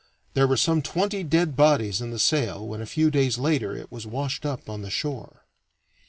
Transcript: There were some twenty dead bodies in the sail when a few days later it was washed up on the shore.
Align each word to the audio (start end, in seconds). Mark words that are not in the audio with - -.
There 0.33 0.47
were 0.47 0.57
some 0.57 0.81
twenty 0.81 1.21
dead 1.23 1.55
bodies 1.55 2.01
in 2.01 2.09
the 2.09 2.17
sail 2.17 2.67
when 2.67 2.81
a 2.81 2.87
few 2.87 3.11
days 3.11 3.37
later 3.37 3.75
it 3.75 3.91
was 3.91 4.07
washed 4.07 4.47
up 4.47 4.67
on 4.67 4.81
the 4.81 4.89
shore. 4.89 5.43